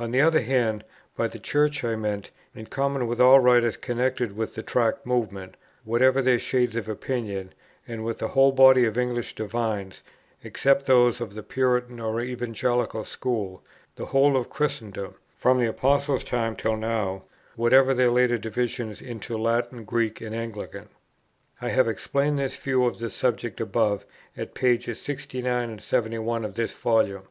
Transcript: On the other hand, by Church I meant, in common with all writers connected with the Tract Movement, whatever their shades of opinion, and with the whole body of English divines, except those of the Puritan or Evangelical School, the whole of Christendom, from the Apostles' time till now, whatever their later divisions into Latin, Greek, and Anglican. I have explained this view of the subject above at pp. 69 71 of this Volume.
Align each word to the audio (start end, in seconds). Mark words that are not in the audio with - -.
On 0.00 0.10
the 0.10 0.20
other 0.20 0.40
hand, 0.40 0.82
by 1.16 1.28
Church 1.28 1.84
I 1.84 1.94
meant, 1.94 2.32
in 2.56 2.66
common 2.66 3.06
with 3.06 3.20
all 3.20 3.38
writers 3.38 3.76
connected 3.76 4.36
with 4.36 4.56
the 4.56 4.64
Tract 4.64 5.06
Movement, 5.06 5.56
whatever 5.84 6.20
their 6.20 6.40
shades 6.40 6.74
of 6.74 6.88
opinion, 6.88 7.52
and 7.86 8.04
with 8.04 8.18
the 8.18 8.26
whole 8.26 8.50
body 8.50 8.84
of 8.84 8.98
English 8.98 9.36
divines, 9.36 10.02
except 10.42 10.86
those 10.86 11.20
of 11.20 11.34
the 11.34 11.44
Puritan 11.44 12.00
or 12.00 12.20
Evangelical 12.20 13.04
School, 13.04 13.62
the 13.94 14.06
whole 14.06 14.36
of 14.36 14.50
Christendom, 14.50 15.14
from 15.32 15.60
the 15.60 15.68
Apostles' 15.68 16.24
time 16.24 16.56
till 16.56 16.76
now, 16.76 17.22
whatever 17.54 17.94
their 17.94 18.10
later 18.10 18.38
divisions 18.38 19.00
into 19.00 19.38
Latin, 19.38 19.84
Greek, 19.84 20.20
and 20.20 20.34
Anglican. 20.34 20.88
I 21.62 21.68
have 21.68 21.86
explained 21.86 22.40
this 22.40 22.56
view 22.56 22.84
of 22.86 22.98
the 22.98 23.08
subject 23.10 23.60
above 23.60 24.04
at 24.36 24.52
pp. 24.56 24.96
69 24.96 25.78
71 25.78 26.44
of 26.44 26.54
this 26.54 26.72
Volume. 26.72 27.22